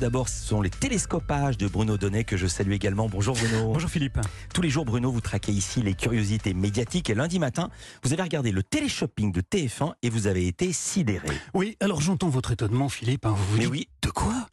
[0.00, 3.08] d'abord, ce sont les télescopages de Bruno Donnet que je salue également.
[3.08, 3.72] Bonjour Bruno.
[3.74, 4.18] Bonjour Philippe.
[4.54, 7.68] Tous les jours, Bruno, vous traquez ici les curiosités médiatiques et lundi matin,
[8.02, 11.28] vous avez regardé le téléshopping de TF1 et vous avez été sidéré.
[11.54, 13.26] Oui, alors j'entends votre étonnement Philippe.
[13.26, 13.88] hein, vous vous Mais dites, oui.
[14.02, 14.46] de quoi?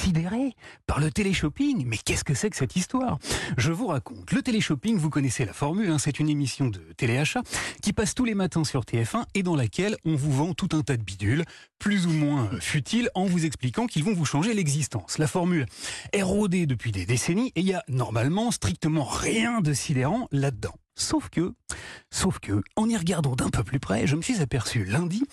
[0.00, 0.54] Sidéré
[0.86, 3.18] Par le téléshopping Mais qu'est-ce que c'est que cette histoire?
[3.58, 4.32] Je vous raconte.
[4.32, 7.42] Le téléshopping, vous connaissez la formule, hein, c'est une émission de téléachat
[7.82, 10.80] qui passe tous les matins sur TF1 et dans laquelle on vous vend tout un
[10.80, 11.44] tas de bidules,
[11.78, 15.18] plus ou moins euh, futiles, en vous expliquant qu'ils vont vous changer l'existence.
[15.18, 15.66] La formule
[16.14, 20.74] est rodée depuis des décennies et il y a normalement strictement rien de sidérant là-dedans.
[20.94, 21.52] Sauf que,
[22.10, 25.24] sauf que, en y regardant d'un peu plus près, je me suis aperçu lundi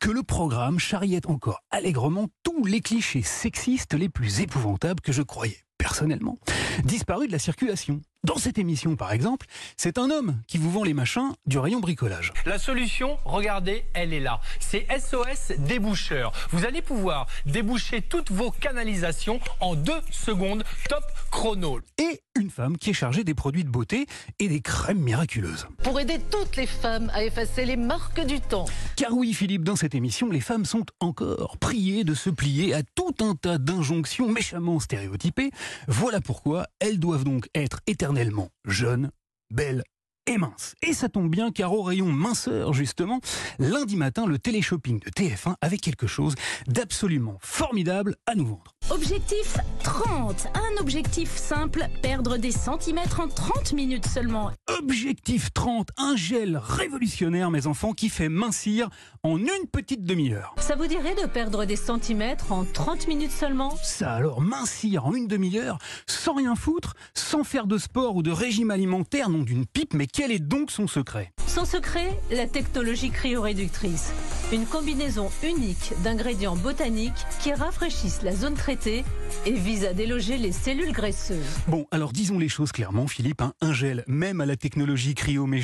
[0.00, 5.22] que le programme charriait encore allègrement tous les clichés sexistes les plus épouvantables que je
[5.22, 6.38] croyais, personnellement,
[6.84, 8.00] disparus de la circulation.
[8.24, 11.78] Dans cette émission, par exemple, c'est un homme qui vous vend les machins du rayon
[11.78, 12.32] bricolage.
[12.44, 14.40] La solution, regardez, elle est là.
[14.58, 16.32] C'est SOS déboucheur.
[16.50, 21.80] Vous allez pouvoir déboucher toutes vos canalisations en deux secondes, top chrono.
[21.98, 24.06] Et une femme qui est chargée des produits de beauté
[24.38, 25.66] et des crèmes miraculeuses.
[25.82, 28.66] pour aider toutes les femmes à effacer les marques du temps.
[28.96, 32.82] Car oui, Philippe, dans cette émission, les femmes sont encore priées de se plier à
[32.94, 35.50] tout un tas d'injonctions méchamment stéréotypées.
[35.88, 39.10] Voilà pourquoi elles doivent donc être éternellement jeunes,
[39.50, 39.82] belles
[40.26, 40.74] et minces.
[40.82, 43.20] Et ça tombe bien car au rayon minceur, justement,
[43.58, 46.34] lundi matin, le téléshopping de TF1 avait quelque chose
[46.66, 48.75] d'absolument formidable à nous vendre.
[48.96, 50.46] Objectif 30.
[50.54, 54.50] Un objectif simple, perdre des centimètres en 30 minutes seulement.
[54.78, 58.88] Objectif 30, un gel révolutionnaire, mes enfants, qui fait mincir
[59.22, 60.54] en une petite demi-heure.
[60.56, 63.76] Ça vous dirait de perdre des centimètres en 30 minutes seulement?
[63.82, 65.76] Ça alors, mincir en une demi-heure,
[66.06, 70.06] sans rien foutre, sans faire de sport ou de régime alimentaire, non d'une pipe, mais
[70.06, 71.34] quel est donc son secret?
[71.56, 74.12] Son secret, la technologie cryoréductrice.
[74.52, 79.06] Une combinaison unique d'ingrédients botaniques qui rafraîchissent la zone traitée
[79.46, 81.38] et visent à déloger les cellules graisseuses.
[81.66, 85.46] Bon, alors disons les choses clairement, Philippe, hein, un gel, même à la technologie cryo
[85.46, 85.62] mes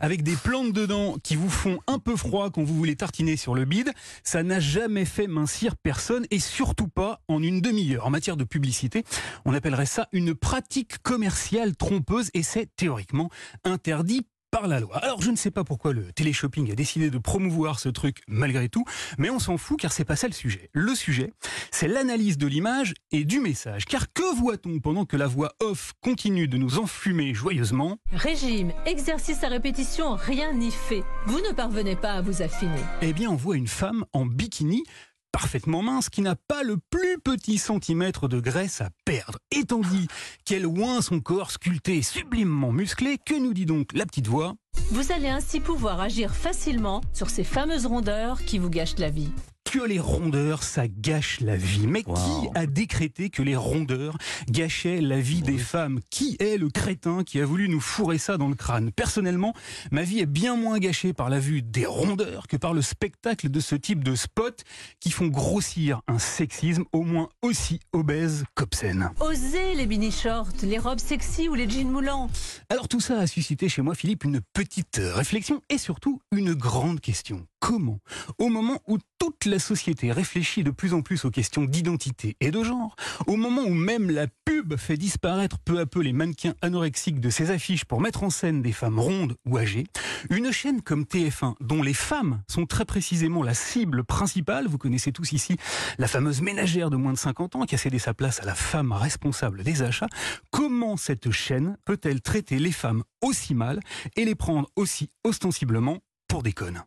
[0.00, 3.54] avec des plantes dedans qui vous font un peu froid quand vous voulez tartiner sur
[3.54, 3.92] le bide,
[4.24, 8.04] ça n'a jamais fait mincir personne et surtout pas en une demi-heure.
[8.04, 9.04] En matière de publicité,
[9.44, 13.30] on appellerait ça une pratique commerciale trompeuse et c'est théoriquement
[13.62, 14.96] interdit par la loi.
[14.98, 18.68] Alors je ne sais pas pourquoi le téléshopping a décidé de promouvoir ce truc malgré
[18.68, 18.84] tout,
[19.18, 20.70] mais on s'en fout car c'est pas ça le sujet.
[20.72, 21.32] Le sujet,
[21.70, 23.84] c'est l'analyse de l'image et du message.
[23.84, 27.98] Car que voit-on pendant que la voix off continue de nous enfumer joyeusement?
[28.12, 31.02] Régime, exercice à répétition, rien n'y fait.
[31.26, 32.80] Vous ne parvenez pas à vous affiner.
[33.02, 34.84] Eh bien on voit une femme en bikini
[35.32, 39.38] parfaitement mince qui n'a pas le plus petit centimètre de graisse à perdre.
[39.50, 40.08] Et tandis
[40.44, 44.54] qu'elle oint son corps sculpté sublimement musclé, que nous dit donc la petite voix?
[44.90, 49.30] Vous allez ainsi pouvoir agir facilement sur ces fameuses rondeurs qui vous gâchent la vie.
[49.70, 51.86] Que les rondeurs, ça gâche la vie.
[51.86, 52.14] Mais Wow.
[52.16, 56.00] qui a décrété que les rondeurs gâchaient la vie des femmes?
[56.10, 58.90] Qui est le crétin qui a voulu nous fourrer ça dans le crâne?
[58.90, 59.54] Personnellement,
[59.92, 63.48] ma vie est bien moins gâchée par la vue des rondeurs que par le spectacle
[63.48, 64.64] de ce type de spots
[64.98, 69.10] qui font grossir un sexisme au moins aussi obèse qu'obscène.
[69.20, 72.28] Osez les mini shorts, les robes sexy ou les jeans moulants.
[72.70, 77.00] Alors tout ça a suscité chez moi, Philippe, une petite réflexion et surtout une grande
[77.00, 77.46] question.
[77.60, 78.00] Comment,
[78.38, 82.50] au moment où toute la société réfléchit de plus en plus aux questions d'identité et
[82.50, 86.54] de genre, au moment où même la pub fait disparaître peu à peu les mannequins
[86.62, 89.84] anorexiques de ses affiches pour mettre en scène des femmes rondes ou âgées,
[90.30, 95.12] une chaîne comme TF1, dont les femmes sont très précisément la cible principale, vous connaissez
[95.12, 95.56] tous ici
[95.98, 98.54] la fameuse ménagère de moins de 50 ans qui a cédé sa place à la
[98.54, 100.08] femme responsable des achats,
[100.50, 103.80] comment cette chaîne peut-elle traiter les femmes aussi mal
[104.16, 106.82] et les prendre aussi ostensiblement pour des connes?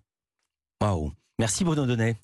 [0.83, 1.13] Waouh.
[1.39, 2.11] Merci Bruno Donnet.